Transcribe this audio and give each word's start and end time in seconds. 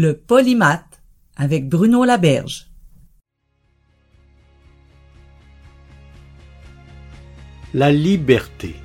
Le 0.00 0.16
polymath 0.16 1.02
avec 1.36 1.68
Bruno 1.68 2.04
Laberge. 2.04 2.70
La 7.74 7.90
liberté. 7.90 8.76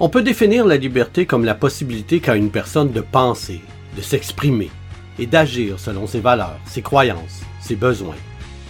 On 0.00 0.08
peut 0.08 0.24
définir 0.24 0.66
la 0.66 0.78
liberté 0.78 1.26
comme 1.26 1.44
la 1.44 1.54
possibilité 1.54 2.18
qu'a 2.18 2.34
une 2.34 2.50
personne 2.50 2.90
de 2.90 3.02
penser, 3.02 3.60
de 3.96 4.02
s'exprimer 4.02 4.72
et 5.20 5.26
d'agir 5.26 5.78
selon 5.78 6.08
ses 6.08 6.18
valeurs, 6.18 6.58
ses 6.66 6.82
croyances, 6.82 7.42
ses 7.60 7.76
besoins 7.76 8.16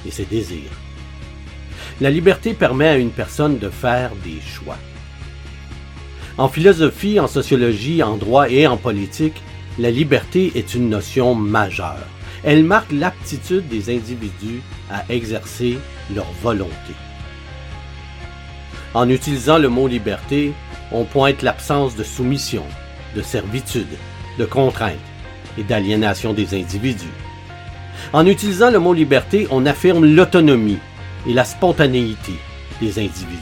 et 0.06 0.10
ses 0.10 0.26
désirs. 0.26 0.76
La 2.02 2.10
liberté 2.10 2.52
permet 2.52 2.88
à 2.88 2.98
une 2.98 3.12
personne 3.12 3.58
de 3.58 3.70
faire 3.70 4.10
des 4.22 4.42
choix. 4.42 4.76
En 6.36 6.50
philosophie, 6.50 7.18
en 7.18 7.28
sociologie, 7.28 8.02
en 8.02 8.18
droit 8.18 8.50
et 8.50 8.66
en 8.66 8.76
politique, 8.76 9.40
la 9.78 9.90
liberté 9.90 10.52
est 10.54 10.74
une 10.74 10.88
notion 10.88 11.34
majeure. 11.34 12.06
Elle 12.44 12.64
marque 12.64 12.92
l'aptitude 12.92 13.68
des 13.68 13.94
individus 13.94 14.62
à 14.90 15.04
exercer 15.10 15.78
leur 16.14 16.26
volonté. 16.42 16.94
En 18.94 19.08
utilisant 19.10 19.58
le 19.58 19.68
mot 19.68 19.88
liberté, 19.88 20.52
on 20.92 21.04
pointe 21.04 21.42
l'absence 21.42 21.96
de 21.96 22.04
soumission, 22.04 22.64
de 23.14 23.20
servitude, 23.20 23.86
de 24.38 24.44
contrainte 24.44 24.94
et 25.58 25.62
d'aliénation 25.62 26.32
des 26.32 26.54
individus. 26.54 27.12
En 28.12 28.26
utilisant 28.26 28.70
le 28.70 28.78
mot 28.78 28.94
liberté, 28.94 29.46
on 29.50 29.66
affirme 29.66 30.06
l'autonomie 30.06 30.78
et 31.26 31.34
la 31.34 31.44
spontanéité 31.44 32.32
des 32.80 32.98
individus. 32.98 33.40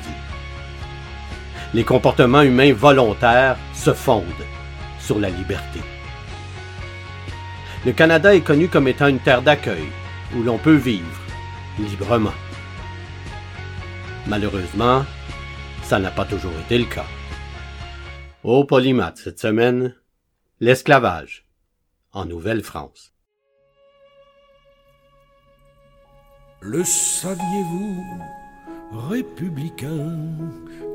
Les 1.75 1.85
comportements 1.85 2.43
humains 2.43 2.73
volontaires 2.73 3.57
se 3.75 3.93
fondent 3.93 4.25
sur 4.99 5.19
la 5.19 5.29
liberté. 5.29 5.81
Le 7.87 7.93
Canada 7.93 8.35
est 8.35 8.41
connu 8.41 8.69
comme 8.69 8.89
étant 8.89 9.09
une 9.09 9.19
terre 9.19 9.43
d'accueil 9.43 9.85
où 10.35 10.43
l'on 10.43 10.57
peut 10.57 10.75
vivre 10.77 11.21
librement. 11.79 12.33
Malheureusement, 14.27 15.05
ça 15.83 15.99
n'a 15.99 16.11
pas 16.11 16.25
toujours 16.25 16.59
été 16.65 16.79
le 16.79 16.87
cas. 16.87 17.05
Au 18.43 18.65
Polymath 18.65 19.19
cette 19.19 19.39
semaine, 19.39 19.95
l'esclavage 20.61 21.45
en 22.13 22.25
Nouvelle-France. 22.25 23.13
Le 26.63 26.83
saviez-vous, 26.85 28.03
républicain, 29.11 30.17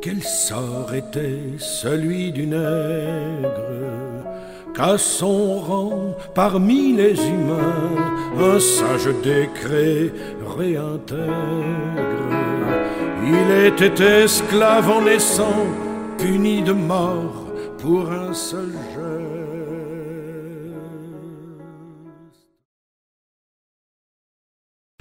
quel 0.02 0.24
sort 0.24 0.96
était 0.96 1.60
celui 1.60 2.32
du 2.32 2.48
nègre? 2.48 4.39
Qu'à 4.76 4.98
son 4.98 5.60
rang 5.60 6.16
parmi 6.36 6.94
les 6.94 7.16
humains 7.28 7.96
un 8.40 8.60
sage 8.60 9.10
décret 9.24 10.12
réintègre. 10.58 11.30
Il 13.24 13.66
était 13.66 14.24
esclave 14.24 14.90
en 14.90 15.02
naissant, 15.02 15.66
puni 16.18 16.62
de 16.62 16.74
mort 16.74 17.46
pour 17.78 18.10
un 18.12 18.34
seul 18.34 18.72
geste. 18.94 19.10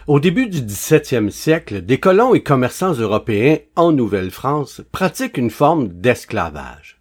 Au 0.07 0.21
début 0.21 0.47
du 0.47 0.63
XVIIe 0.63 1.31
siècle, 1.31 1.83
des 1.83 2.01
colons 2.01 2.35
et 2.35 2.43
commerçants 2.43 2.95
européens 2.95 3.59
en 3.77 3.93
Nouvelle-France 3.93 4.81
pratiquent 4.91 5.37
une 5.37 5.51
forme 5.51 5.89
d'esclavage. 5.89 6.98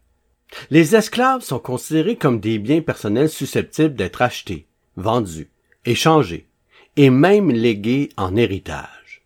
Les 0.69 0.95
esclaves 0.95 1.41
sont 1.41 1.59
considérés 1.59 2.15
comme 2.15 2.39
des 2.39 2.59
biens 2.59 2.81
personnels 2.81 3.29
susceptibles 3.29 3.95
d'être 3.95 4.21
achetés, 4.21 4.67
vendus, 4.95 5.49
échangés 5.85 6.47
et 6.95 7.09
même 7.09 7.51
légués 7.51 8.09
en 8.17 8.35
héritage. 8.35 9.23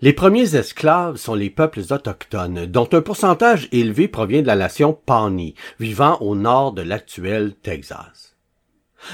Les 0.00 0.12
premiers 0.12 0.56
esclaves 0.56 1.16
sont 1.16 1.34
les 1.34 1.50
peuples 1.50 1.82
autochtones, 1.90 2.66
dont 2.66 2.88
un 2.92 3.00
pourcentage 3.00 3.68
élevé 3.72 4.08
provient 4.08 4.42
de 4.42 4.46
la 4.46 4.56
nation 4.56 4.92
Pawnee, 4.92 5.54
vivant 5.80 6.18
au 6.20 6.34
nord 6.34 6.72
de 6.72 6.82
l'actuel 6.82 7.54
Texas. 7.54 8.36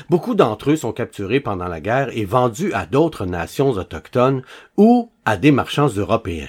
Beaucoup 0.09 0.35
d'entre 0.35 0.71
eux 0.71 0.77
sont 0.77 0.93
capturés 0.93 1.41
pendant 1.41 1.69
la 1.69 1.81
guerre 1.81 2.17
et 2.17 2.25
vendus 2.25 2.73
à 2.73 2.87
d'autres 2.87 3.27
nations 3.27 3.71
autochtones 3.71 4.43
ou 4.77 5.11
à 5.25 5.37
des 5.37 5.51
marchands 5.51 5.89
européens. 5.89 6.49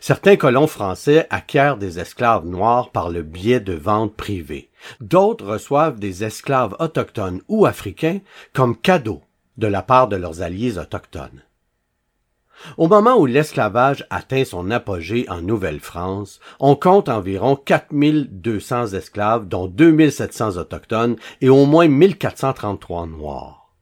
Certains 0.00 0.36
colons 0.36 0.66
français 0.66 1.26
acquièrent 1.30 1.76
des 1.76 1.98
esclaves 1.98 2.46
noirs 2.46 2.90
par 2.90 3.10
le 3.10 3.22
biais 3.22 3.60
de 3.60 3.74
ventes 3.74 4.16
privées. 4.16 4.70
D'autres 5.00 5.46
reçoivent 5.46 5.98
des 5.98 6.24
esclaves 6.24 6.76
autochtones 6.78 7.42
ou 7.48 7.66
africains 7.66 8.20
comme 8.52 8.76
cadeaux 8.76 9.22
de 9.56 9.66
la 9.66 9.82
part 9.82 10.08
de 10.08 10.16
leurs 10.16 10.42
alliés 10.42 10.78
autochtones. 10.78 11.42
Au 12.76 12.88
moment 12.88 13.16
où 13.16 13.26
l'esclavage 13.26 14.06
atteint 14.10 14.44
son 14.44 14.70
apogée 14.70 15.26
en 15.28 15.42
Nouvelle-France, 15.42 16.40
on 16.60 16.76
compte 16.76 17.08
environ 17.08 17.56
4200 17.56 18.88
esclaves, 18.94 19.48
dont 19.48 19.66
2700 19.66 20.56
autochtones 20.56 21.16
et 21.40 21.48
au 21.48 21.66
moins 21.66 21.88
1433 21.88 23.06
noirs. 23.06 23.72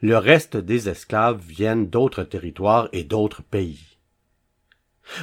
Le 0.00 0.16
reste 0.16 0.56
des 0.56 0.88
esclaves 0.88 1.40
viennent 1.40 1.88
d'autres 1.88 2.22
territoires 2.22 2.88
et 2.92 3.04
d'autres 3.04 3.42
pays. 3.42 3.91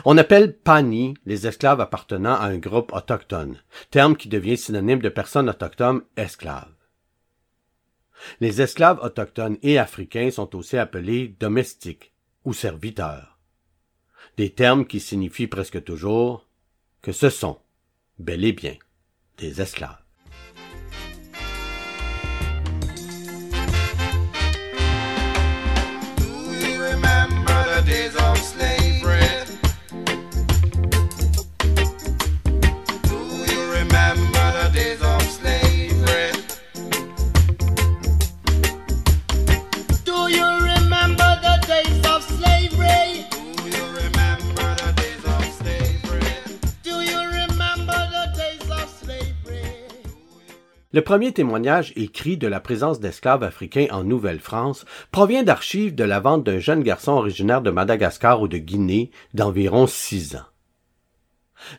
On 0.05 0.17
appelle 0.17 0.57
pani 0.57 1.13
les 1.25 1.47
esclaves 1.47 1.81
appartenant 1.81 2.35
à 2.35 2.45
un 2.45 2.57
groupe 2.57 2.93
autochtone, 2.93 3.61
terme 3.91 4.15
qui 4.15 4.29
devient 4.29 4.57
synonyme 4.57 4.99
de 4.99 5.09
personnes 5.09 5.49
autochtones 5.49 6.01
esclaves. 6.17 6.73
Les 8.39 8.61
esclaves 8.61 8.99
autochtones 9.01 9.57
et 9.61 9.77
africains 9.77 10.31
sont 10.31 10.55
aussi 10.55 10.77
appelés 10.77 11.35
domestiques 11.39 12.13
ou 12.43 12.53
serviteurs. 12.53 13.39
Des 14.37 14.49
termes 14.49 14.85
qui 14.85 14.99
signifient 14.99 15.47
presque 15.47 15.83
toujours 15.83 16.47
que 17.01 17.11
ce 17.11 17.29
sont, 17.29 17.59
bel 18.17 18.43
et 18.43 18.53
bien, 18.53 18.75
des 19.37 19.61
esclaves. 19.61 20.08
Le 50.91 51.03
premier 51.03 51.31
témoignage 51.31 51.93
écrit 51.95 52.35
de 52.35 52.47
la 52.47 52.59
présence 52.59 52.99
d'esclaves 52.99 53.43
africains 53.43 53.85
en 53.91 54.03
Nouvelle-France 54.03 54.85
provient 55.11 55.43
d'archives 55.43 55.93
de 55.93 56.03
la 56.03 56.19
vente 56.19 56.43
d'un 56.43 56.57
jeune 56.57 56.81
garçon 56.81 57.11
originaire 57.11 57.61
de 57.61 57.69
Madagascar 57.69 58.41
ou 58.41 58.47
de 58.47 58.57
Guinée 58.57 59.11
d'environ 59.35 59.85
six 59.85 60.35
ans. 60.35 60.47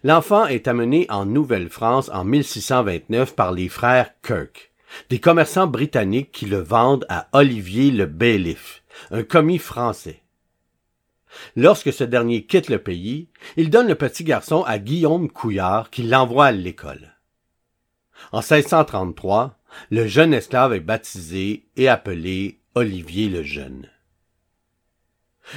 L'enfant 0.05 0.47
est 0.47 0.69
amené 0.69 1.07
en 1.09 1.27
Nouvelle-France 1.27 2.09
en 2.15 2.23
1629 2.23 3.35
par 3.35 3.51
les 3.51 3.69
frères 3.69 4.13
Kirk, 4.23 4.71
des 5.09 5.19
commerçants 5.19 5.67
britanniques 5.67 6.31
qui 6.31 6.47
le 6.47 6.59
vendent 6.59 7.07
à 7.09 7.27
Olivier 7.33 7.91
le 7.91 8.07
Bailiff, 8.07 8.85
un 9.11 9.25
commis 9.25 9.59
français. 9.59 10.23
Lorsque 11.57 11.93
ce 11.93 12.05
dernier 12.05 12.45
quitte 12.45 12.69
le 12.69 12.79
pays, 12.79 13.29
il 13.57 13.71
donne 13.71 13.89
le 13.89 13.97
petit 13.97 14.23
garçon 14.23 14.63
à 14.63 14.79
Guillaume 14.79 15.29
Couillard 15.29 15.91
qui 15.91 16.05
l'envoie 16.05 16.47
à 16.47 16.53
l'école. 16.53 17.10
En 18.33 18.39
1633, 18.39 19.59
le 19.91 20.07
jeune 20.07 20.35
esclave 20.35 20.75
est 20.75 20.81
baptisé 20.81 21.67
et 21.77 21.89
appelé 21.89 22.61
Olivier 22.75 23.29
le 23.29 23.43
Jeune. 23.43 23.89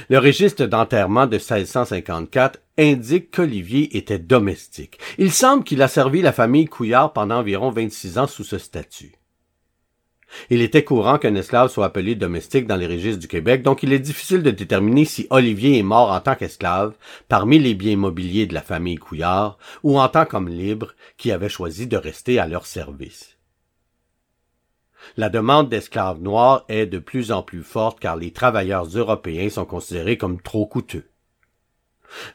Le 0.08 0.18
registre 0.18 0.66
d'enterrement 0.66 1.26
de 1.26 1.36
1654 1.36 2.60
indique 2.78 3.30
qu'Olivier 3.30 3.96
était 3.96 4.18
domestique. 4.18 4.98
Il 5.18 5.32
semble 5.32 5.64
qu'il 5.64 5.82
a 5.82 5.88
servi 5.88 6.20
la 6.22 6.32
famille 6.32 6.66
Couillard 6.66 7.12
pendant 7.12 7.38
environ 7.38 7.70
26 7.70 8.18
ans 8.18 8.26
sous 8.26 8.44
ce 8.44 8.58
statut. 8.58 9.14
Il 10.50 10.60
était 10.60 10.84
courant 10.84 11.18
qu'un 11.18 11.34
esclave 11.34 11.70
soit 11.70 11.86
appelé 11.86 12.14
domestique 12.14 12.66
dans 12.66 12.76
les 12.76 12.86
registres 12.86 13.20
du 13.20 13.28
Québec, 13.28 13.62
donc 13.62 13.82
il 13.82 13.92
est 13.92 13.98
difficile 13.98 14.42
de 14.42 14.50
déterminer 14.50 15.04
si 15.04 15.26
Olivier 15.30 15.78
est 15.78 15.82
mort 15.82 16.10
en 16.10 16.20
tant 16.20 16.34
qu'esclave 16.34 16.94
parmi 17.28 17.58
les 17.58 17.74
biens 17.74 17.92
immobiliers 17.92 18.46
de 18.46 18.54
la 18.54 18.62
famille 18.62 18.96
Couillard 18.96 19.58
ou 19.82 19.98
en 19.98 20.08
tant 20.08 20.26
qu'homme 20.26 20.48
libre 20.48 20.94
qui 21.16 21.32
avait 21.32 21.48
choisi 21.48 21.86
de 21.86 21.96
rester 21.96 22.38
à 22.38 22.46
leur 22.46 22.66
service. 22.66 23.36
La 25.16 25.28
demande 25.28 25.68
d'esclaves 25.68 26.20
noirs 26.20 26.64
est 26.68 26.86
de 26.86 26.98
plus 26.98 27.30
en 27.30 27.42
plus 27.42 27.62
forte 27.62 28.00
car 28.00 28.16
les 28.16 28.32
travailleurs 28.32 28.86
européens 28.86 29.50
sont 29.50 29.66
considérés 29.66 30.16
comme 30.16 30.40
trop 30.40 30.66
coûteux. 30.66 31.08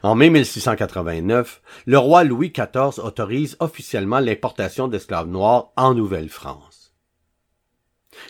En 0.02 0.14
mai 0.14 0.30
1689, 0.30 1.62
le 1.86 1.98
roi 1.98 2.24
Louis 2.24 2.52
XIV 2.52 3.02
autorise 3.02 3.56
officiellement 3.60 4.18
l'importation 4.18 4.88
d'esclaves 4.88 5.28
noirs 5.28 5.72
en 5.76 5.94
Nouvelle-France. 5.94 6.69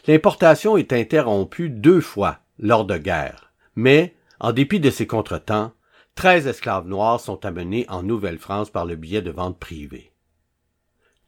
L'importation 0.06 0.76
est 0.76 0.92
interrompue 0.92 1.70
deux 1.70 2.00
fois 2.00 2.38
lors 2.58 2.84
de 2.84 2.96
guerres, 2.96 3.52
mais, 3.74 4.14
en 4.38 4.52
dépit 4.52 4.80
de 4.80 4.90
ces 4.90 5.06
contretemps, 5.06 5.72
treize 6.14 6.46
esclaves 6.46 6.86
noirs 6.86 7.20
sont 7.20 7.44
amenés 7.46 7.86
en 7.88 8.02
Nouvelle-France 8.02 8.70
par 8.70 8.84
le 8.84 8.96
biais 8.96 9.22
de 9.22 9.30
vente 9.30 9.58
privée. 9.58 10.12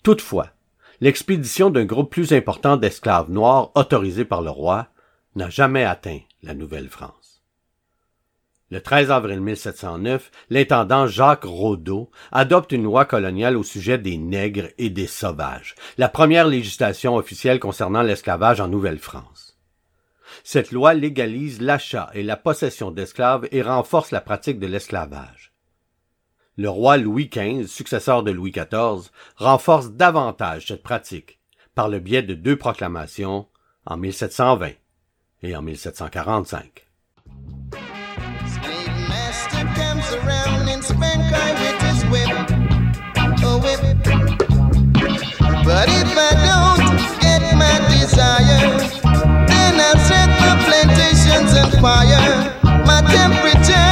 Toutefois, 0.02 0.48
l'expédition 1.00 1.70
d'un 1.70 1.84
groupe 1.84 2.10
plus 2.10 2.32
important 2.32 2.76
d'esclaves 2.76 3.30
noirs 3.30 3.70
autorisés 3.74 4.24
par 4.24 4.42
le 4.42 4.50
roi 4.50 4.88
n'a 5.34 5.48
jamais 5.48 5.84
atteint 5.84 6.20
la 6.42 6.54
Nouvelle-France. 6.54 7.21
Le 8.72 8.80
13 8.80 9.10
avril 9.10 9.42
1709, 9.42 10.30
l'intendant 10.48 11.06
Jacques 11.06 11.44
Rodeau 11.44 12.10
adopte 12.30 12.72
une 12.72 12.84
loi 12.84 13.04
coloniale 13.04 13.58
au 13.58 13.62
sujet 13.62 13.98
des 13.98 14.16
nègres 14.16 14.70
et 14.78 14.88
des 14.88 15.06
sauvages, 15.06 15.74
la 15.98 16.08
première 16.08 16.46
législation 16.46 17.16
officielle 17.16 17.60
concernant 17.60 18.00
l'esclavage 18.00 18.62
en 18.62 18.68
Nouvelle-France. 18.68 19.58
Cette 20.42 20.72
loi 20.72 20.94
légalise 20.94 21.60
l'achat 21.60 22.08
et 22.14 22.22
la 22.22 22.38
possession 22.38 22.90
d'esclaves 22.90 23.46
et 23.52 23.60
renforce 23.60 24.10
la 24.10 24.22
pratique 24.22 24.58
de 24.58 24.66
l'esclavage. 24.66 25.52
Le 26.56 26.70
roi 26.70 26.96
Louis 26.96 27.28
XV, 27.28 27.66
successeur 27.66 28.22
de 28.22 28.30
Louis 28.30 28.52
XIV, 28.52 29.10
renforce 29.36 29.90
davantage 29.90 30.68
cette 30.68 30.82
pratique 30.82 31.40
par 31.74 31.90
le 31.90 31.98
biais 31.98 32.22
de 32.22 32.32
deux 32.32 32.56
proclamations 32.56 33.48
en 33.84 33.98
1720 33.98 34.70
et 35.42 35.54
en 35.54 35.60
1745. 35.60 36.86
Around 40.12 40.68
and 40.68 40.84
spank 40.84 41.32
I 41.32 41.52
with 41.60 41.78
his 41.88 42.04
whip. 42.12 42.28
Oh, 43.44 43.58
whip. 43.62 43.80
But 45.64 45.88
if 45.88 46.10
I 46.16 46.32
don't 46.48 46.84
get 47.20 47.42
my 47.56 47.76
desire, 47.88 48.78
then 49.46 49.80
I'll 49.80 49.98
set 50.08 50.28
the 50.42 50.52
plantations 50.66 51.56
on 51.56 51.70
fire. 51.80 52.52
My 52.84 53.00
temperature 53.10 53.91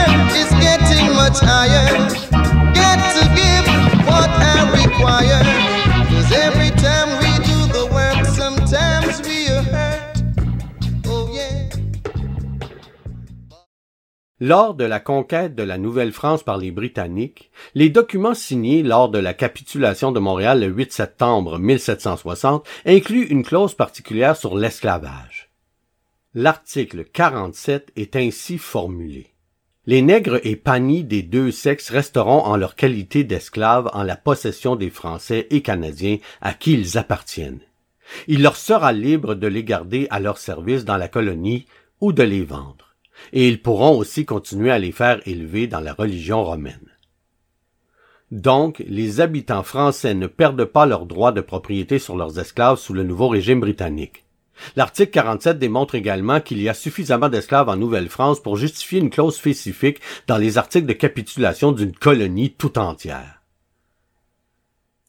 Lors 14.42 14.72
de 14.72 14.84
la 14.84 15.00
conquête 15.00 15.54
de 15.54 15.62
la 15.62 15.76
Nouvelle-France 15.76 16.42
par 16.42 16.56
les 16.56 16.70
Britanniques, 16.70 17.50
les 17.75 17.90
documents 17.90 18.32
signés 18.32 18.82
lors 18.82 19.10
de 19.10 19.19
la 19.19 19.34
capitulation 19.34 20.12
de 20.12 20.19
Montréal 20.19 20.60
le 20.60 20.69
8 20.69 20.94
septembre 20.94 21.58
1760 21.58 22.66
incluent 22.87 23.26
une 23.26 23.44
clause 23.44 23.75
particulière 23.75 24.38
sur 24.38 24.56
l'esclavage. 24.56 25.50
L'article 26.32 27.04
47 27.04 27.92
est 27.96 28.16
ainsi 28.16 28.56
formulé. 28.56 29.34
Les 29.84 30.00
nègres 30.00 30.40
et 30.43 30.56
panis 30.56 31.04
des 31.04 31.22
deux 31.22 31.50
sexes 31.50 31.90
resteront 31.90 32.43
en 32.43 32.56
leur 32.56 32.76
qualité 32.76 33.25
d'esclaves 33.25 33.90
en 33.93 34.04
la 34.04 34.16
possession 34.16 34.75
des 34.75 34.88
Français 34.88 35.48
et 35.50 35.60
Canadiens 35.60 36.16
à 36.40 36.54
qui 36.54 36.72
ils 36.72 36.96
appartiennent. 36.96 37.60
Il 38.26 38.43
leur 38.43 38.56
sera 38.56 38.94
libre 38.94 39.34
de 39.34 39.46
les 39.46 39.64
garder 39.64 40.06
à 40.08 40.19
leur 40.19 40.38
service 40.38 40.86
dans 40.86 40.96
la 40.96 41.08
colonie 41.08 41.66
ou 42.00 42.14
de 42.14 42.22
les 42.22 42.43
vendre 42.43 42.89
et 43.32 43.49
ils 43.49 43.62
pourront 43.62 43.96
aussi 43.96 44.25
continuer 44.25 44.70
à 44.70 44.78
les 44.78 44.93
faire 44.93 45.20
élever 45.26 45.67
dans 45.67 45.81
la 45.81 45.93
religion 45.93 46.44
romaine. 46.44 46.90
Donc, 48.31 48.82
les 48.87 49.20
habitants 49.20 49.64
français 49.64 50.14
ne 50.14 50.28
perdent 50.28 50.64
pas 50.64 50.87
leur 50.87 51.06
droit 51.06 51.32
de 51.32 51.40
propriété 51.40 51.99
sur 51.99 52.17
leurs 52.17 52.38
esclaves 52.38 52.78
sous 52.78 52.93
le 52.93 53.02
nouveau 53.02 53.28
régime 53.28 53.61
britannique. 53.61 54.25
L'article 54.76 55.11
47 55.11 55.58
démontre 55.58 55.94
également 55.94 56.40
qu'il 56.40 56.61
y 56.61 56.69
a 56.69 56.75
suffisamment 56.75 57.28
d'esclaves 57.28 57.69
en 57.69 57.76
Nouvelle-France 57.76 58.40
pour 58.40 58.56
justifier 58.56 59.00
une 59.00 59.11
clause 59.11 59.37
spécifique 59.37 60.00
dans 60.26 60.37
les 60.37 60.58
articles 60.58 60.87
de 60.87 60.93
capitulation 60.93 61.72
d'une 61.72 61.94
colonie 61.94 62.52
tout 62.52 62.78
entière. 62.78 63.40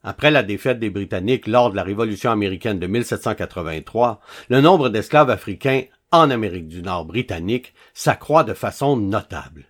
Après 0.03 0.31
la 0.31 0.41
défaite 0.41 0.79
des 0.79 0.89
Britanniques 0.89 1.45
lors 1.45 1.69
de 1.69 1.75
la 1.75 1.83
Révolution 1.83 2.31
américaine 2.31 2.79
de 2.79 2.87
1783, 2.87 4.19
le 4.49 4.61
nombre 4.61 4.89
d'esclaves 4.89 5.29
africains 5.29 5.83
en 6.11 6.29
Amérique 6.29 6.67
du 6.67 6.81
Nord 6.81 7.05
britannique 7.05 7.73
s'accroît 7.93 8.43
de 8.43 8.53
façon 8.53 8.97
notable. 8.97 9.65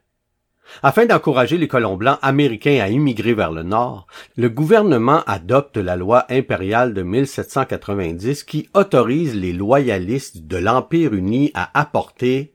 Afin 0.83 1.05
d'encourager 1.05 1.57
les 1.57 1.67
colons 1.67 1.97
blancs 1.97 2.19
américains 2.21 2.79
à 2.81 2.89
immigrer 2.89 3.33
vers 3.33 3.51
le 3.51 3.63
nord, 3.63 4.07
le 4.37 4.49
gouvernement 4.49 5.21
adopte 5.27 5.77
la 5.77 5.95
loi 5.95 6.25
impériale 6.29 6.93
de 6.93 7.03
1790 7.03 8.43
qui 8.43 8.69
autorise 8.73 9.35
les 9.35 9.53
loyalistes 9.53 10.47
de 10.47 10.57
l'Empire 10.57 11.13
uni 11.13 11.51
à 11.53 11.77
apporter 11.79 12.53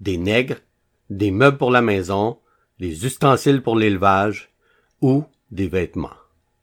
des 0.00 0.18
nègres, 0.18 0.58
des 1.10 1.30
meubles 1.30 1.58
pour 1.58 1.70
la 1.70 1.82
maison, 1.82 2.38
des 2.78 3.06
ustensiles 3.06 3.62
pour 3.62 3.76
l'élevage 3.76 4.50
ou 5.00 5.24
des 5.50 5.68
vêtements, 5.68 6.10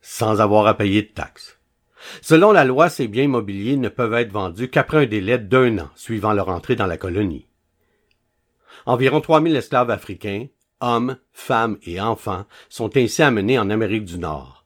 sans 0.01 0.39
avoir 0.39 0.67
à 0.67 0.77
payer 0.77 1.01
de 1.01 1.07
taxes. 1.07 1.54
Selon 2.21 2.51
la 2.51 2.65
loi, 2.65 2.89
ces 2.89 3.07
biens 3.07 3.23
immobiliers 3.23 3.77
ne 3.77 3.89
peuvent 3.89 4.13
être 4.13 4.31
vendus 4.31 4.69
qu'après 4.69 5.03
un 5.03 5.05
délai 5.05 5.37
d'un 5.37 5.79
an 5.79 5.89
suivant 5.95 6.33
leur 6.33 6.49
entrée 6.49 6.75
dans 6.75 6.85
la 6.85 6.97
colonie. 6.97 7.47
Environ 8.85 9.21
3000 9.21 9.55
esclaves 9.55 9.89
africains, 9.89 10.47
hommes, 10.79 11.17
femmes 11.31 11.77
et 11.83 11.99
enfants, 11.99 12.45
sont 12.69 12.95
ainsi 12.97 13.23
amenés 13.23 13.57
en 13.57 13.69
Amérique 13.69 14.05
du 14.05 14.19
Nord. 14.19 14.65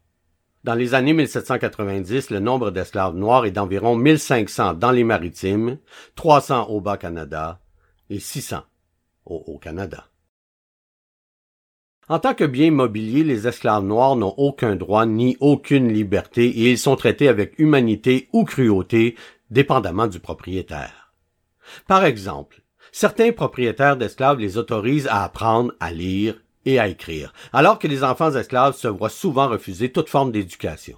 Dans 0.65 0.75
les 0.75 0.93
années 0.93 1.13
1790, 1.13 2.31
le 2.31 2.39
nombre 2.39 2.71
d'esclaves 2.71 3.15
noirs 3.15 3.45
est 3.45 3.51
d'environ 3.51 3.95
1500 3.95 4.73
dans 4.73 4.91
les 4.91 5.05
maritimes, 5.05 5.77
300 6.15 6.67
au 6.67 6.81
Bas-Canada 6.81 7.61
et 8.09 8.19
600 8.19 8.63
au 9.25 9.43
Haut-Canada. 9.47 10.08
En 12.11 12.17
tant 12.17 12.33
que 12.33 12.43
bien 12.43 12.65
immobilier, 12.65 13.23
les 13.23 13.47
esclaves 13.47 13.83
noirs 13.83 14.15
n'ont 14.15 14.33
aucun 14.37 14.75
droit 14.75 15.05
ni 15.05 15.37
aucune 15.39 15.93
liberté 15.93 16.47
et 16.47 16.71
ils 16.71 16.79
sont 16.79 16.95
traités 16.95 17.27
avec 17.27 17.59
humanité 17.59 18.29
ou 18.33 18.45
cruauté, 18.45 19.15
dépendamment 19.51 20.07
du 20.07 20.19
propriétaire. 20.19 21.13
Par 21.87 22.03
exemple, 22.03 22.63
certains 22.91 23.31
propriétaires 23.31 23.95
d'esclaves 23.95 24.39
les 24.39 24.57
autorisent 24.57 25.05
à 25.05 25.23
apprendre 25.23 25.71
à 25.79 25.91
lire 25.91 26.41
et 26.65 26.79
à 26.79 26.87
écrire, 26.87 27.31
alors 27.53 27.77
que 27.77 27.87
les 27.87 28.03
enfants 28.03 28.33
esclaves 28.33 28.75
se 28.75 28.87
voient 28.87 29.09
souvent 29.09 29.47
refuser 29.47 29.91
toute 29.91 30.09
forme 30.09 30.31
d'éducation. 30.31 30.97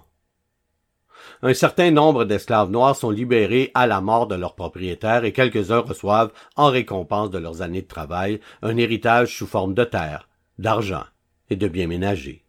Un 1.42 1.52
certain 1.52 1.90
nombre 1.90 2.24
d'esclaves 2.24 2.70
noirs 2.70 2.96
sont 2.96 3.10
libérés 3.10 3.70
à 3.74 3.86
la 3.86 4.00
mort 4.00 4.28
de 4.28 4.34
leur 4.34 4.54
propriétaire 4.54 5.24
et 5.24 5.32
quelques-uns 5.32 5.80
reçoivent, 5.80 6.32
en 6.56 6.68
récompense 6.68 7.30
de 7.30 7.38
leurs 7.38 7.60
années 7.60 7.82
de 7.82 7.86
travail, 7.86 8.40
un 8.62 8.78
héritage 8.78 9.36
sous 9.36 9.46
forme 9.46 9.74
de 9.74 9.84
terre, 9.84 10.26
d'argent 10.58 11.04
et 11.50 11.56
de 11.56 11.68
biens 11.68 11.86
ménagers. 11.86 12.44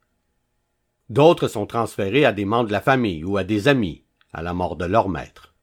D'autres 1.10 1.48
sont 1.48 1.66
transférés 1.66 2.26
à 2.26 2.32
des 2.32 2.46
membres 2.46 2.68
de 2.68 2.74
la 2.74 2.82
famille 2.82 3.24
ou 3.24 3.38
à 3.38 3.44
des 3.44 3.68
amis 3.68 4.04
à 4.32 4.42
la 4.42 4.54
mort 4.54 4.76
de 4.76 4.86
leur 4.86 5.10
maître. 5.10 5.54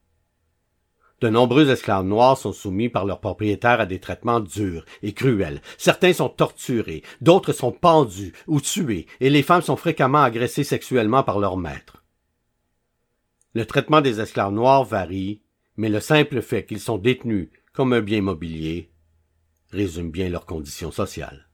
De 1.21 1.29
nombreux 1.29 1.69
esclaves 1.69 2.07
noirs 2.07 2.39
sont 2.39 2.53
soumis 2.53 2.89
par 2.89 3.05
leurs 3.05 3.21
propriétaires 3.21 3.81
à 3.81 3.87
des 3.87 4.01
traitements 4.01 4.41
durs 4.41 4.87
et 5.03 5.13
cruels. 5.13 5.61
Certains 5.77 6.15
sont 6.15 6.31
torturés, 6.31 7.03
d'autres 7.21 7.53
sont 7.53 7.73
pendus 7.73 8.33
ou 8.47 8.61
tués, 8.61 9.07
et 9.21 9.29
les 9.29 9.43
femmes 9.43 9.61
sont 9.61 9.77
fréquemment 9.77 10.23
agressées 10.23 10.65
sexuellement 10.65 11.23
par 11.23 11.39
leurs 11.39 11.59
maîtres. 11.59 12.03
Le 13.53 13.67
traitement 13.67 14.01
des 14.01 14.21
esclaves 14.21 14.53
noirs 14.53 14.85
varie, 14.85 15.43
mais 15.77 15.91
le 15.91 16.01
simple 16.01 16.41
fait 16.41 16.65
qu'ils 16.65 16.81
sont 16.81 16.99
détenus 16.99 17.51
comme 17.75 17.93
un 17.93 18.01
bien 18.01 18.23
mobilier 18.23 18.91
résume 19.71 20.11
bien 20.11 20.29
leurs 20.29 20.47
conditions 20.47 20.91
sociales. 20.91 21.50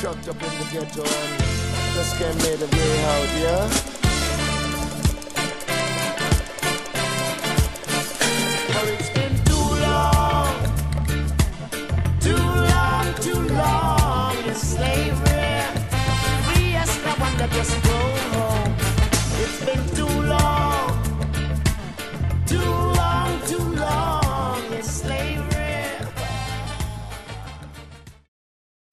Chucked 0.00 0.28
up 0.28 0.40
in 0.40 0.58
the 0.60 0.68
ghetto 0.70 1.02
and 1.02 1.94
just 1.94 2.18
get 2.20 2.36
made 2.36 2.62
a 2.62 2.66
way 2.66 3.04
out, 3.04 3.28
yeah? 3.40 3.97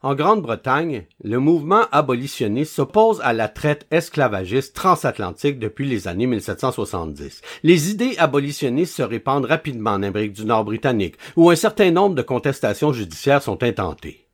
En 0.05 0.13
Grande-Bretagne, 0.13 1.05
le 1.24 1.39
mouvement 1.39 1.85
abolitionniste 1.91 2.74
s'oppose 2.74 3.21
à 3.21 3.33
la 3.33 3.47
traite 3.47 3.88
esclavagiste 3.89 4.75
transatlantique 4.75 5.57
depuis 5.57 5.88
les 5.88 6.07
années 6.07 6.27
1770. 6.27 7.41
Les 7.63 7.89
idées 7.89 8.15
abolitionnistes 8.19 8.97
se 8.97 9.01
répandent 9.01 9.45
rapidement 9.45 9.93
en 9.93 10.03
Amérique 10.03 10.33
du 10.33 10.45
Nord 10.45 10.63
britannique, 10.63 11.15
où 11.35 11.50
un 11.50 11.55
certain 11.55 11.89
nombre 11.89 12.13
de 12.13 12.21
contestations 12.21 12.93
judiciaires 12.93 13.41
sont 13.41 13.63
intentées. 13.63 14.27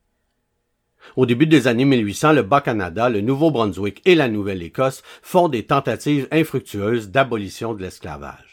Au 1.16 1.24
début 1.24 1.46
des 1.46 1.66
années 1.66 1.86
1800, 1.86 2.34
le 2.34 2.42
Bas-Canada, 2.42 3.08
le 3.08 3.22
Nouveau-Brunswick 3.22 4.02
et 4.04 4.14
la 4.14 4.28
Nouvelle-Écosse 4.28 5.02
font 5.22 5.48
des 5.48 5.64
tentatives 5.64 6.28
infructueuses 6.32 7.08
d'abolition 7.08 7.72
de 7.72 7.80
l'esclavage. 7.80 8.51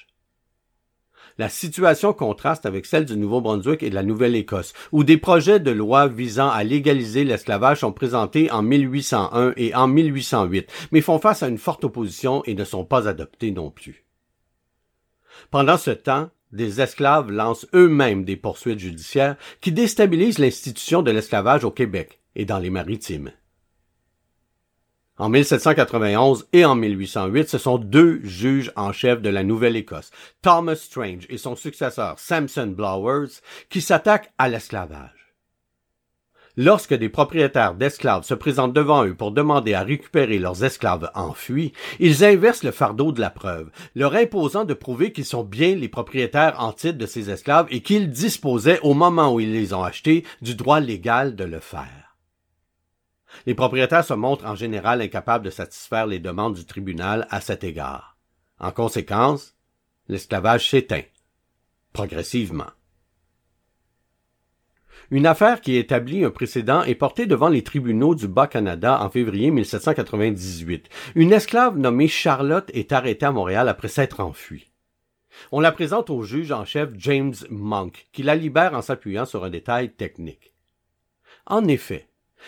La 1.40 1.48
situation 1.48 2.12
contraste 2.12 2.66
avec 2.66 2.86
celle 2.86 3.06
du 3.06 3.16
Nouveau-Brunswick 3.16 3.82
et 3.82 3.90
de 3.90 3.96
la 3.96 4.04
Nouvelle-Écosse, 4.04 4.74
où 4.92 5.06
des 5.06 5.16
projets 5.16 5.62
de 5.62 5.72
loi 5.72 6.10
visant 6.10 6.50
à 6.50 6.66
légaliser 6.66 7.24
l'esclavage 7.24 7.80
sont 7.80 7.94
présentés 7.94 8.52
en 8.52 8.62
1801 8.62 9.54
et 9.56 9.74
en 9.74 9.88
1808, 9.88 10.70
mais 10.92 11.00
font 11.00 11.18
face 11.18 11.42
à 11.42 11.48
une 11.48 11.58
forte 11.58 11.86
opposition 11.86 12.44
et 12.44 12.56
ne 12.56 12.66
sont 12.66 12.84
pas 12.84 13.08
adoptés 13.08 13.52
non 13.52 13.72
plus. 13.72 14.04
Pendant 15.50 15.78
ce 15.78 15.92
temps, 15.92 16.30
des 16.52 16.82
esclaves 16.82 17.32
lancent 17.32 17.68
eux-mêmes 17.74 18.26
des 18.26 18.36
poursuites 18.36 18.80
judiciaires 18.80 19.38
qui 19.62 19.72
déstabilisent 19.72 20.40
l'institution 20.40 21.04
de 21.04 21.12
l'esclavage 21.12 21.64
au 21.64 21.72
Québec 21.72 22.20
et 22.36 22.44
dans 22.44 22.60
les 22.60 22.70
maritimes. 22.70 23.32
En 25.20 25.28
1791 25.28 26.48
et 26.54 26.64
en 26.64 26.76
1808, 26.76 27.50
ce 27.50 27.58
sont 27.58 27.78
deux 27.78 28.22
juges 28.24 28.72
en 28.78 28.94
chef 28.94 29.22
de 29.22 29.28
la 29.28 29.44
Nouvelle-Écosse, 29.44 30.12
Thomas 30.42 30.78
Strange 30.78 31.26
et 31.28 31.38
son 31.38 31.58
successeur 31.58 32.18
Samson 32.18 32.68
Blowers, 32.68 33.42
qui 33.70 33.82
s'attaquent 33.82 34.32
à 34.38 34.48
l'esclavage. 34.48 35.36
Lorsque 36.56 36.94
des 36.94 37.10
propriétaires 37.10 37.74
d'esclaves 37.74 38.24
se 38.24 38.34
présentent 38.34 38.74
devant 38.74 39.06
eux 39.06 39.14
pour 39.14 39.34
demander 39.34 39.74
à 39.74 39.84
récupérer 39.84 40.40
leurs 40.40 40.64
esclaves 40.64 41.12
enfuis, 41.14 41.74
ils 42.00 42.24
inversent 42.24 42.64
le 42.64 42.72
fardeau 42.72 43.12
de 43.12 43.20
la 43.20 43.30
preuve, 43.30 43.70
leur 43.96 44.16
imposant 44.16 44.64
de 44.64 44.74
prouver 44.74 45.12
qu'ils 45.12 45.26
sont 45.26 45.44
bien 45.44 45.76
les 45.76 45.90
propriétaires 45.90 46.56
en 46.60 46.72
titre 46.72 46.98
de 46.98 47.06
ces 47.06 47.30
esclaves 47.30 47.68
et 47.72 47.82
qu'ils 47.82 48.10
disposaient 48.10 48.80
au 48.84 48.94
moment 48.94 49.34
où 49.34 49.42
ils 49.42 49.52
les 49.52 49.74
ont 49.74 49.84
achetés 49.84 50.24
du 50.42 50.56
droit 50.56 50.80
légal 50.80 51.36
de 51.36 51.44
le 51.44 51.60
faire. 51.60 51.99
Les 53.46 53.56
propriétaires 53.56 54.06
se 54.06 54.14
montrent 54.14 54.46
en 54.46 54.56
général 54.56 55.02
incapables 55.02 55.46
de 55.46 55.50
satisfaire 55.50 56.08
les 56.08 56.20
demandes 56.20 56.56
du 56.56 56.66
tribunal 56.66 57.28
à 57.30 57.42
cet 57.42 57.64
égard. 57.64 58.18
En 58.60 58.72
conséquence, 58.72 59.56
l'esclavage 60.08 60.70
s'éteint, 60.70 61.04
progressivement. 61.94 62.72
Une 65.12 65.26
affaire 65.26 65.62
qui 65.62 65.76
établit 65.76 66.24
un 66.24 66.30
précédent 66.30 66.84
est 66.84 66.94
portée 66.94 67.26
devant 67.26 67.50
les 67.50 67.64
tribunaux 67.64 68.14
du 68.14 68.28
Bas-Canada 68.28 69.02
en 69.02 69.10
février 69.10 69.50
1798. 69.50 70.88
Une 71.16 71.34
esclave 71.34 71.78
nommée 71.78 72.08
Charlotte 72.08 72.70
est 72.74 72.92
arrêtée 72.92 73.26
à 73.26 73.32
Montréal 73.32 73.70
après 73.70 73.88
s'être 73.88 74.20
enfuie. 74.20 74.70
On 75.52 75.62
la 75.62 75.72
présente 75.72 76.12
au 76.12 76.22
juge 76.22 76.52
en 76.52 76.64
chef 76.64 76.90
James 76.96 77.34
Monk, 77.50 78.08
qui 78.12 78.22
la 78.22 78.36
libère 78.36 78.76
en 78.76 78.84
s'appuyant 78.84 79.26
sur 79.26 79.44
un 79.44 79.50
détail 79.50 79.94
technique. 79.94 80.54
En 81.48 81.66
effet, 81.66 82.08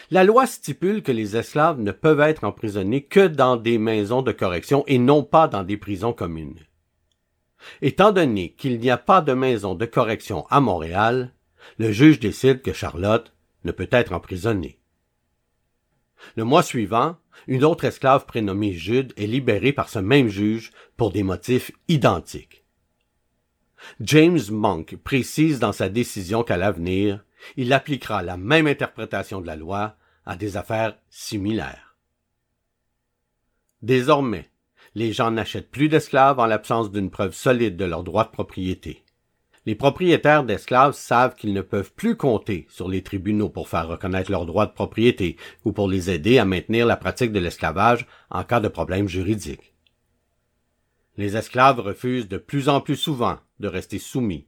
la 0.09 0.23
loi 0.23 0.47
stipule 0.47 1.03
que 1.03 1.11
les 1.11 1.37
esclaves 1.37 1.79
ne 1.79 1.91
peuvent 1.91 2.21
être 2.21 2.43
emprisonnés 2.43 3.03
que 3.03 3.27
dans 3.27 3.57
des 3.57 3.77
maisons 3.77 4.21
de 4.21 4.31
correction 4.31 4.83
et 4.87 4.97
non 4.97 5.23
pas 5.23 5.47
dans 5.47 5.63
des 5.63 5.77
prisons 5.77 6.13
communes. 6.13 6.59
Étant 7.81 8.11
donné 8.11 8.53
qu'il 8.53 8.79
n'y 8.79 8.89
a 8.89 8.97
pas 8.97 9.21
de 9.21 9.33
maison 9.33 9.75
de 9.75 9.85
correction 9.85 10.45
à 10.49 10.59
Montréal, 10.59 11.33
le 11.77 11.91
juge 11.91 12.19
décide 12.19 12.61
que 12.61 12.73
Charlotte 12.73 13.33
ne 13.63 13.71
peut 13.71 13.89
être 13.91 14.13
emprisonnée. 14.13 14.79
Le 16.35 16.43
mois 16.43 16.63
suivant, 16.63 17.17
une 17.47 17.63
autre 17.63 17.85
esclave 17.85 18.25
prénommée 18.25 18.73
Jude 18.73 19.13
est 19.17 19.27
libérée 19.27 19.73
par 19.73 19.89
ce 19.89 19.99
même 19.99 20.27
juge 20.27 20.71
pour 20.97 21.11
des 21.11 21.23
motifs 21.23 21.71
identiques. 21.87 22.63
James 23.99 24.39
Monk 24.51 24.95
précise 24.97 25.59
dans 25.59 25.71
sa 25.71 25.89
décision 25.89 26.43
qu'à 26.43 26.57
l'avenir, 26.57 27.23
il 27.57 27.73
appliquera 27.73 28.23
la 28.23 28.37
même 28.37 28.67
interprétation 28.67 29.41
de 29.41 29.47
la 29.47 29.55
loi 29.55 29.95
à 30.25 30.35
des 30.35 30.57
affaires 30.57 30.97
similaires. 31.09 31.95
Désormais, 33.81 34.49
les 34.93 35.13
gens 35.13 35.31
n'achètent 35.31 35.71
plus 35.71 35.89
d'esclaves 35.89 36.39
en 36.39 36.45
l'absence 36.45 36.91
d'une 36.91 37.09
preuve 37.09 37.33
solide 37.33 37.77
de 37.77 37.85
leur 37.85 38.03
droit 38.03 38.25
de 38.25 38.29
propriété. 38.29 39.03
Les 39.65 39.75
propriétaires 39.75 40.43
d'esclaves 40.43 40.93
savent 40.93 41.35
qu'ils 41.35 41.53
ne 41.53 41.61
peuvent 41.61 41.93
plus 41.93 42.17
compter 42.17 42.65
sur 42.69 42.89
les 42.89 43.03
tribunaux 43.03 43.49
pour 43.49 43.69
faire 43.69 43.87
reconnaître 43.87 44.31
leur 44.31 44.45
droit 44.45 44.65
de 44.65 44.71
propriété 44.71 45.37
ou 45.65 45.71
pour 45.71 45.87
les 45.87 46.09
aider 46.09 46.39
à 46.39 46.45
maintenir 46.45 46.85
la 46.85 46.97
pratique 46.97 47.31
de 47.31 47.39
l'esclavage 47.39 48.07
en 48.31 48.43
cas 48.43 48.59
de 48.59 48.67
problème 48.67 49.07
juridique. 49.07 49.75
Les 51.17 51.37
esclaves 51.37 51.79
refusent 51.79 52.27
de 52.27 52.37
plus 52.37 52.69
en 52.69 52.81
plus 52.81 52.95
souvent 52.95 53.37
de 53.59 53.67
rester 53.67 53.99
soumis 53.99 54.47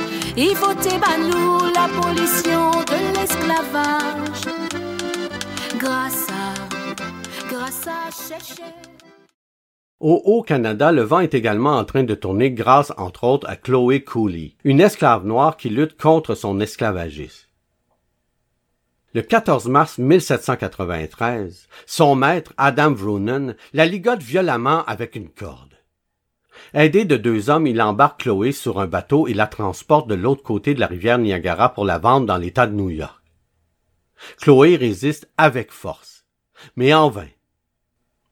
Au 9.99 10.21
Haut-Canada, 10.23 10.93
le 10.93 11.01
vent 11.01 11.19
est 11.19 11.33
également 11.33 11.77
en 11.77 11.83
train 11.83 12.03
de 12.03 12.15
tourner 12.15 12.49
grâce, 12.51 12.93
entre 12.95 13.25
autres, 13.25 13.49
à 13.49 13.57
Chloé 13.57 14.05
Cooley, 14.05 14.55
une 14.63 14.79
esclave 14.79 15.25
noire 15.25 15.57
qui 15.57 15.69
lutte 15.69 16.01
contre 16.01 16.33
son 16.33 16.61
esclavagisme. 16.61 17.47
Le 19.13 19.23
14 19.23 19.67
mars 19.67 19.97
1793, 19.97 21.67
son 21.85 22.15
maître, 22.15 22.53
Adam 22.55 22.93
Vroonen, 22.93 23.57
la 23.73 23.85
ligote 23.85 24.23
violemment 24.23 24.85
avec 24.85 25.17
une 25.17 25.27
corde. 25.27 25.70
Aidé 26.73 27.03
de 27.03 27.17
deux 27.17 27.49
hommes, 27.49 27.67
il 27.67 27.81
embarque 27.81 28.21
Chloé 28.21 28.53
sur 28.53 28.79
un 28.79 28.87
bateau 28.87 29.27
et 29.27 29.33
la 29.33 29.47
transporte 29.47 30.07
de 30.07 30.15
l'autre 30.15 30.41
côté 30.41 30.73
de 30.73 30.79
la 30.79 30.87
rivière 30.87 31.17
Niagara 31.17 31.73
pour 31.73 31.83
la 31.83 31.97
vendre 31.97 32.25
dans 32.25 32.37
l'État 32.37 32.65
de 32.65 32.73
New 32.73 32.89
York. 32.89 33.21
Chloé 34.39 34.77
résiste 34.77 35.29
avec 35.37 35.73
force, 35.73 36.25
mais 36.77 36.93
en 36.93 37.09
vain. 37.09 37.27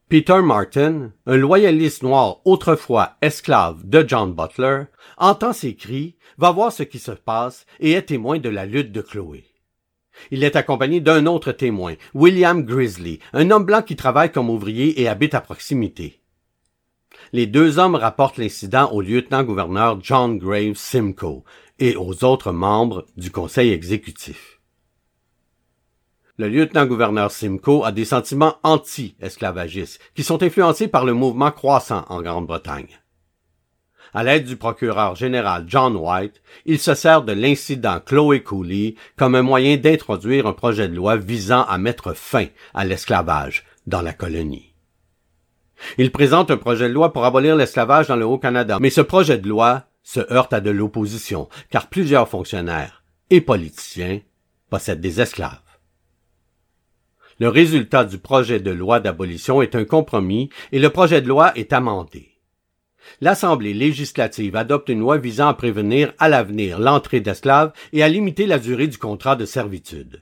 Peter 0.08 0.42
Martin, 0.42 1.12
un 1.26 1.36
loyaliste 1.36 2.02
noir 2.02 2.38
autrefois 2.46 3.18
esclave 3.22 3.82
de 3.84 4.06
John 4.08 4.34
Butler, 4.34 4.84
entend 5.18 5.52
ses 5.52 5.76
cris, 5.76 6.16
va 6.38 6.52
voir 6.52 6.72
ce 6.72 6.84
qui 6.84 7.00
se 7.00 7.12
passe 7.12 7.66
et 7.82 7.92
est 7.92 8.04
témoin 8.04 8.40
de 8.40 8.50
la 8.50 8.66
lutte 8.66 8.94
de 8.94 9.02
Chloé. 9.02 9.44
Il 10.32 10.46
est 10.46 10.56
accompagné 10.56 11.02
d'un 11.02 11.26
autre 11.26 11.52
témoin, 11.52 11.96
William 12.14 12.64
Grizzly, 12.64 13.20
un 13.34 13.52
homme 13.52 13.66
blanc 13.66 13.82
qui 13.82 13.98
travaille 13.98 14.32
comme 14.32 14.50
ouvrier 14.50 15.02
et 15.02 15.10
habite 15.10 15.34
à 15.34 15.42
proximité 15.42 16.19
les 17.32 17.48
deux 17.48 17.80
hommes 17.80 17.96
rapportent 17.96 18.38
l'incident 18.38 18.92
au 18.92 19.02
lieutenant-gouverneur 19.02 20.00
John 20.02 20.38
Graves 20.38 20.76
Simcoe 20.76 21.44
et 21.80 21.96
aux 21.96 22.24
autres 22.24 22.52
membres 22.52 23.06
du 23.18 23.32
conseil 23.32 23.72
exécutif. 23.72 24.60
Le 26.38 26.48
lieutenant-gouverneur 26.48 27.32
Simcoe 27.32 27.84
a 27.84 27.92
des 27.92 28.06
sentiments 28.06 28.56
anti-esclavagistes 28.64 30.00
qui 30.16 30.24
sont 30.24 30.42
influencés 30.42 30.88
par 30.88 31.06
le 31.06 31.14
mouvement 31.14 31.52
croissant 31.52 32.06
en 32.08 32.22
Grande-Bretagne. 32.22 33.00
À 34.14 34.24
l'aide 34.24 34.46
du 34.46 34.56
procureur 34.56 35.16
général 35.16 35.66
John 35.68 35.96
White, 35.96 36.42
il 36.66 36.80
se 36.80 36.96
sert 36.96 37.22
de 37.22 37.34
l'incident 37.34 38.00
Chloé 38.00 38.42
Cooley 38.42 38.96
comme 39.18 39.36
un 39.36 39.44
moyen 39.44 39.78
d'introduire 39.78 40.48
un 40.48 40.54
projet 40.54 40.88
de 40.88 40.96
loi 40.96 41.16
visant 41.16 41.64
à 41.64 41.78
mettre 41.78 42.14
fin 42.14 42.48
à 42.74 42.86
l'esclavage 42.86 43.66
dans 43.86 44.02
la 44.02 44.14
colonie. 44.14 44.74
Il 45.98 46.12
présente 46.12 46.52
un 46.52 46.58
projet 46.58 46.90
de 46.90 46.94
loi 46.94 47.14
pour 47.14 47.26
abolir 47.26 47.56
l'esclavage 47.56 48.08
dans 48.08 48.16
le 48.16 48.26
Haut-Canada, 48.26 48.78
mais 48.80 48.90
ce 48.90 49.02
projet 49.02 49.38
de 49.38 49.48
loi 49.48 49.84
se 50.04 50.20
heurte 50.32 50.54
à 50.54 50.62
de 50.62 50.70
l'opposition, 50.70 51.50
car 51.70 51.88
plusieurs 51.88 52.28
fonctionnaires 52.28 53.04
et 53.30 53.42
politiciens 53.42 54.22
possèdent 54.70 55.02
des 55.02 55.22
esclaves. 55.22 55.60
Le 57.40 57.48
résultat 57.48 58.04
du 58.04 58.18
projet 58.18 58.60
de 58.60 58.72
loi 58.72 59.00
d'abolition 59.00 59.62
est 59.62 59.76
un 59.76 59.86
compromis 59.86 60.50
et 60.72 60.80
le 60.80 60.90
projet 60.90 61.22
de 61.22 61.28
loi 61.28 61.58
est 61.58 61.72
amendé. 61.72 62.30
L'Assemblée 63.22 63.74
législative 63.74 64.56
adopte 64.56 64.90
une 64.90 65.00
loi 65.00 65.18
visant 65.18 65.48
à 65.48 65.54
prévenir 65.54 66.14
à 66.20 66.28
l'avenir 66.28 66.80
l'entrée 66.80 67.22
d'esclaves 67.22 67.72
et 67.94 68.04
à 68.04 68.10
limiter 68.10 68.46
la 68.46 68.60
durée 68.60 68.88
du 68.88 68.98
contrat 68.98 69.36
de 69.36 69.46
servitude. 69.46 70.22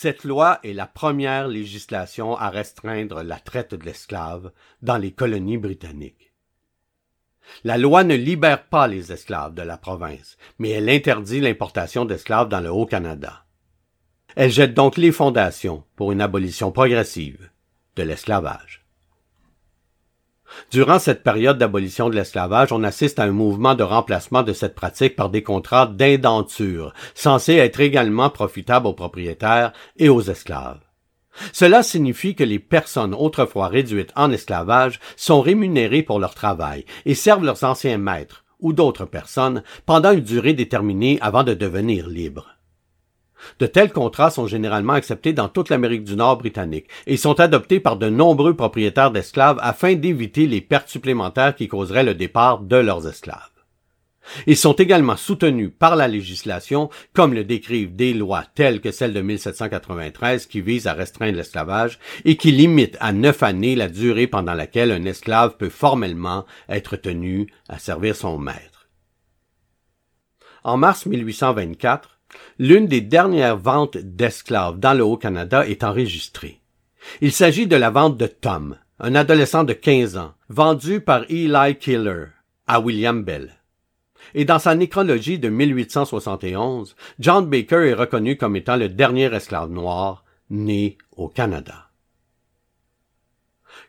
Cette 0.00 0.22
loi 0.22 0.60
est 0.62 0.74
la 0.74 0.86
première 0.86 1.48
législation 1.48 2.36
à 2.36 2.50
restreindre 2.50 3.24
la 3.24 3.40
traite 3.40 3.74
de 3.74 3.84
l'esclave 3.84 4.52
dans 4.80 4.96
les 4.96 5.10
colonies 5.10 5.58
britanniques. 5.58 6.32
La 7.64 7.78
loi 7.78 8.04
ne 8.04 8.14
libère 8.14 8.68
pas 8.68 8.86
les 8.86 9.10
esclaves 9.10 9.54
de 9.54 9.62
la 9.62 9.76
province, 9.76 10.36
mais 10.60 10.70
elle 10.70 10.88
interdit 10.88 11.40
l'importation 11.40 12.04
d'esclaves 12.04 12.48
dans 12.48 12.60
le 12.60 12.70
Haut-Canada. 12.70 13.44
Elle 14.36 14.52
jette 14.52 14.72
donc 14.72 14.98
les 14.98 15.10
fondations 15.10 15.82
pour 15.96 16.12
une 16.12 16.20
abolition 16.20 16.70
progressive 16.70 17.50
de 17.96 18.04
l'esclavage. 18.04 18.86
Durant 20.70 20.98
cette 20.98 21.22
période 21.22 21.58
d'abolition 21.58 22.08
de 22.08 22.14
l'esclavage, 22.14 22.72
on 22.72 22.84
assiste 22.84 23.18
à 23.18 23.24
un 23.24 23.32
mouvement 23.32 23.74
de 23.74 23.82
remplacement 23.82 24.42
de 24.42 24.52
cette 24.52 24.74
pratique 24.74 25.16
par 25.16 25.30
des 25.30 25.42
contrats 25.42 25.86
d'indenture, 25.86 26.92
censés 27.14 27.56
être 27.56 27.80
également 27.80 28.30
profitables 28.30 28.86
aux 28.86 28.94
propriétaires 28.94 29.72
et 29.96 30.08
aux 30.08 30.22
esclaves. 30.22 30.80
Cela 31.52 31.82
signifie 31.82 32.34
que 32.34 32.44
les 32.44 32.58
personnes 32.58 33.14
autrefois 33.14 33.68
réduites 33.68 34.12
en 34.16 34.32
esclavage 34.32 34.98
sont 35.16 35.40
rémunérées 35.40 36.02
pour 36.02 36.18
leur 36.18 36.34
travail 36.34 36.84
et 37.06 37.14
servent 37.14 37.44
leurs 37.44 37.64
anciens 37.64 37.98
maîtres 37.98 38.44
ou 38.60 38.72
d'autres 38.72 39.04
personnes 39.04 39.62
pendant 39.86 40.12
une 40.12 40.20
durée 40.20 40.52
déterminée 40.52 41.18
avant 41.20 41.44
de 41.44 41.54
devenir 41.54 42.08
libres. 42.08 42.57
De 43.58 43.66
tels 43.66 43.92
contrats 43.92 44.30
sont 44.30 44.46
généralement 44.46 44.94
acceptés 44.94 45.32
dans 45.32 45.48
toute 45.48 45.68
l'Amérique 45.68 46.04
du 46.04 46.16
Nord 46.16 46.38
britannique 46.38 46.88
et 47.06 47.16
sont 47.16 47.40
adoptés 47.40 47.80
par 47.80 47.96
de 47.96 48.08
nombreux 48.08 48.54
propriétaires 48.54 49.10
d'esclaves 49.10 49.58
afin 49.60 49.94
d'éviter 49.94 50.46
les 50.46 50.60
pertes 50.60 50.88
supplémentaires 50.88 51.54
qui 51.54 51.68
causeraient 51.68 52.04
le 52.04 52.14
départ 52.14 52.60
de 52.60 52.76
leurs 52.76 53.06
esclaves. 53.06 53.50
Ils 54.46 54.56
sont 54.56 54.74
également 54.74 55.16
soutenus 55.16 55.70
par 55.78 55.96
la 55.96 56.08
législation, 56.08 56.90
comme 57.12 57.34
le 57.34 57.44
décrivent 57.44 57.94
des 57.94 58.14
lois 58.14 58.44
telles 58.54 58.80
que 58.80 58.90
celle 58.90 59.12
de 59.12 59.20
1793 59.20 60.46
qui 60.46 60.60
vise 60.60 60.86
à 60.86 60.92
restreindre 60.92 61.36
l'esclavage 61.36 61.98
et 62.24 62.36
qui 62.36 62.52
limite 62.52 62.96
à 63.00 63.12
neuf 63.12 63.42
années 63.42 63.76
la 63.76 63.88
durée 63.88 64.26
pendant 64.26 64.54
laquelle 64.54 64.92
un 64.92 65.04
esclave 65.04 65.56
peut 65.56 65.70
formellement 65.70 66.44
être 66.68 66.96
tenu 66.96 67.48
à 67.68 67.78
servir 67.78 68.16
son 68.16 68.38
maître. 68.38 68.88
En 70.64 70.76
mars 70.76 71.06
1824, 71.06 72.17
L'une 72.58 72.86
des 72.86 73.00
dernières 73.00 73.56
ventes 73.56 73.96
d'esclaves 73.96 74.78
dans 74.78 74.94
le 74.94 75.04
Haut-Canada 75.04 75.66
est 75.66 75.84
enregistrée. 75.84 76.60
Il 77.20 77.32
s'agit 77.32 77.66
de 77.66 77.76
la 77.76 77.90
vente 77.90 78.16
de 78.16 78.26
Tom, 78.26 78.76
un 79.00 79.14
adolescent 79.14 79.64
de 79.64 79.72
15 79.72 80.16
ans, 80.16 80.34
vendu 80.48 81.00
par 81.00 81.24
Eli 81.28 81.76
Killer 81.76 82.26
à 82.66 82.80
William 82.80 83.22
Bell. 83.22 83.54
Et 84.34 84.44
dans 84.44 84.58
sa 84.58 84.74
nécrologie 84.74 85.38
de 85.38 85.48
1871, 85.48 86.96
John 87.18 87.46
Baker 87.46 87.88
est 87.88 87.94
reconnu 87.94 88.36
comme 88.36 88.56
étant 88.56 88.76
le 88.76 88.88
dernier 88.88 89.32
esclave 89.34 89.70
noir 89.70 90.24
né 90.50 90.98
au 91.16 91.28
Canada. 91.28 91.88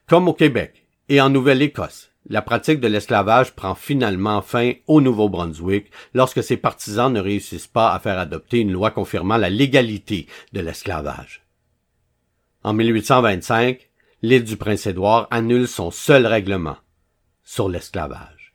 Comme 0.07 0.27
au 0.27 0.33
Québec 0.33 0.87
et 1.09 1.19
en 1.19 1.29
Nouvelle-Écosse, 1.29 2.08
la 2.27 2.41
pratique 2.41 2.79
de 2.79 2.87
l'esclavage 2.87 3.53
prend 3.53 3.75
finalement 3.75 4.41
fin 4.41 4.73
au 4.87 5.01
Nouveau-Brunswick 5.01 5.89
lorsque 6.13 6.43
ses 6.43 6.57
partisans 6.57 7.11
ne 7.11 7.19
réussissent 7.19 7.67
pas 7.67 7.93
à 7.93 7.99
faire 7.99 8.19
adopter 8.19 8.59
une 8.59 8.71
loi 8.71 8.91
confirmant 8.91 9.37
la 9.37 9.49
légalité 9.49 10.27
de 10.53 10.59
l'esclavage. 10.59 11.43
En 12.63 12.73
1825, 12.73 13.89
l'île 14.21 14.43
du 14.43 14.57
Prince-Édouard 14.57 15.27
annule 15.31 15.67
son 15.67 15.91
seul 15.91 16.27
règlement 16.27 16.77
sur 17.43 17.69
l'esclavage. 17.69 18.53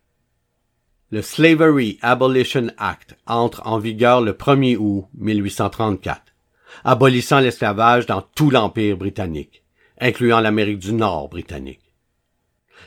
Le 1.10 1.22
Slavery 1.22 1.98
Abolition 2.02 2.68
Act 2.76 3.16
entre 3.26 3.66
en 3.66 3.78
vigueur 3.78 4.20
le 4.20 4.32
1er 4.32 4.76
août 4.76 5.06
1834, 5.14 6.22
abolissant 6.84 7.40
l'esclavage 7.40 8.06
dans 8.06 8.20
tout 8.20 8.50
l'Empire 8.50 8.96
britannique, 8.96 9.64
incluant 10.00 10.40
l'Amérique 10.40 10.80
du 10.80 10.92
Nord 10.92 11.28
britannique 11.28 11.83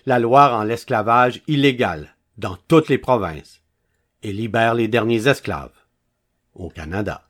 la 0.06 0.20
loi 0.20 0.48
rend 0.48 0.64
l'esclavage 0.64 1.42
illégal 1.48 2.16
dans 2.38 2.58
toutes 2.68 2.90
les 2.90 2.98
provinces 2.98 3.62
et 4.24 4.32
libère 4.32 4.74
les 4.74 4.88
derniers 4.88 5.28
esclaves 5.28 5.72
au 6.54 6.70
Canada. 6.70 7.27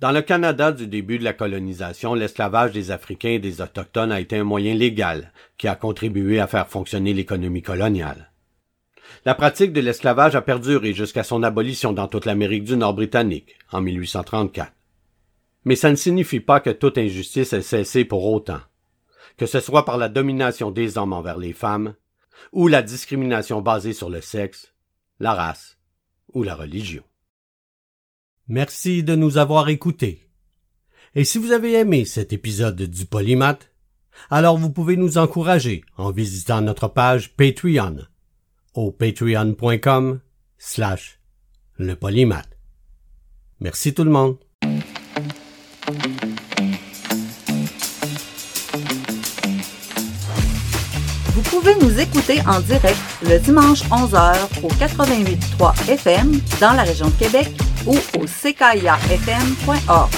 Dans 0.00 0.12
le 0.12 0.22
Canada 0.22 0.72
du 0.72 0.86
début 0.86 1.18
de 1.18 1.24
la 1.24 1.34
colonisation, 1.34 2.14
l'esclavage 2.14 2.72
des 2.72 2.90
Africains 2.90 3.32
et 3.32 3.38
des 3.38 3.60
Autochtones 3.60 4.12
a 4.12 4.18
été 4.18 4.38
un 4.38 4.44
moyen 4.44 4.74
légal 4.74 5.30
qui 5.58 5.68
a 5.68 5.76
contribué 5.76 6.40
à 6.40 6.46
faire 6.46 6.68
fonctionner 6.68 7.12
l'économie 7.12 7.60
coloniale. 7.60 8.32
La 9.26 9.34
pratique 9.34 9.74
de 9.74 9.80
l'esclavage 9.82 10.34
a 10.34 10.40
perduré 10.40 10.94
jusqu'à 10.94 11.22
son 11.22 11.42
abolition 11.42 11.92
dans 11.92 12.08
toute 12.08 12.24
l'Amérique 12.24 12.64
du 12.64 12.78
Nord 12.78 12.94
britannique, 12.94 13.58
en 13.72 13.82
1834. 13.82 14.72
Mais 15.66 15.76
ça 15.76 15.90
ne 15.90 15.96
signifie 15.96 16.40
pas 16.40 16.60
que 16.60 16.70
toute 16.70 16.96
injustice 16.96 17.52
ait 17.52 17.60
cessé 17.60 18.06
pour 18.06 18.24
autant, 18.24 18.60
que 19.36 19.44
ce 19.44 19.60
soit 19.60 19.84
par 19.84 19.98
la 19.98 20.08
domination 20.08 20.70
des 20.70 20.96
hommes 20.96 21.12
envers 21.12 21.36
les 21.36 21.52
femmes, 21.52 21.94
ou 22.52 22.68
la 22.68 22.80
discrimination 22.80 23.60
basée 23.60 23.92
sur 23.92 24.08
le 24.08 24.22
sexe, 24.22 24.72
la 25.18 25.34
race 25.34 25.76
ou 26.32 26.42
la 26.42 26.54
religion. 26.54 27.02
Merci 28.50 29.04
de 29.04 29.14
nous 29.14 29.38
avoir 29.38 29.68
écoutés. 29.68 30.28
Et 31.14 31.24
si 31.24 31.38
vous 31.38 31.52
avez 31.52 31.74
aimé 31.74 32.04
cet 32.04 32.32
épisode 32.32 32.82
du 32.82 33.06
Polymath, 33.06 33.70
alors 34.28 34.58
vous 34.58 34.70
pouvez 34.70 34.96
nous 34.96 35.18
encourager 35.18 35.84
en 35.96 36.10
visitant 36.10 36.60
notre 36.60 36.88
page 36.88 37.32
Patreon 37.36 37.98
au 38.74 38.90
patreon.com 38.90 40.18
slash 40.58 41.20
le 41.78 41.94
polymath. 41.94 42.48
Merci 43.60 43.94
tout 43.94 44.02
le 44.02 44.10
monde. 44.10 44.36
Vous 51.34 51.42
pouvez 51.42 51.76
nous 51.76 52.00
écouter 52.00 52.40
en 52.48 52.60
direct 52.60 52.98
le 53.22 53.38
dimanche 53.38 53.84
11h 53.84 54.64
au 54.64 54.68
88.3 54.70 55.88
FM 55.88 56.40
dans 56.60 56.72
la 56.72 56.82
région 56.82 57.06
de 57.06 57.14
Québec 57.14 57.48
ou 57.86 57.96
au 58.18 58.26
ckiafm.org. 58.26 60.10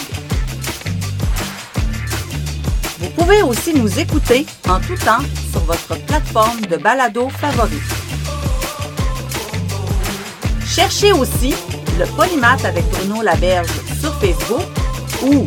Vous 2.98 3.10
pouvez 3.10 3.42
aussi 3.42 3.74
nous 3.74 3.98
écouter 3.98 4.46
en 4.68 4.78
tout 4.80 4.96
temps 4.96 5.24
sur 5.50 5.60
votre 5.60 5.96
plateforme 6.06 6.60
de 6.62 6.76
balado 6.76 7.28
favorite. 7.28 7.82
Cherchez 10.66 11.12
aussi 11.12 11.54
le 11.98 12.06
Polymath 12.16 12.64
avec 12.64 12.84
Bruno 12.90 13.22
Laberge 13.22 13.68
sur 14.00 14.14
Facebook 14.20 14.62
ou 15.22 15.44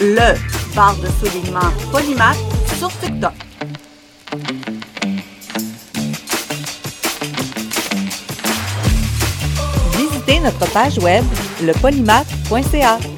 le 0.00 0.34
barre 0.74 0.96
de 0.96 1.08
soulignement 1.20 1.70
Polymath 1.90 2.36
sur 2.78 2.90
TikTok. 2.98 3.32
Visitez 9.96 10.40
notre 10.40 10.70
page 10.72 10.98
web 10.98 11.24
lepolymath.ca. 11.60 13.17